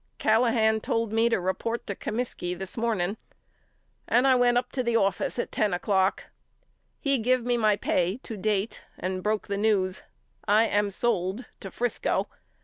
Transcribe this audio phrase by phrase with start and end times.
[0.17, 3.17] Callahan told me to report to Comiskey this morning
[4.07, 6.23] and I went up to the office at ten o'clock.
[6.99, 10.01] He give me my pay to date and broke the news.
[10.47, 12.27] I am sold to Frisco.